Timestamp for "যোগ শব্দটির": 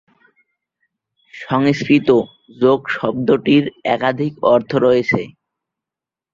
2.59-3.63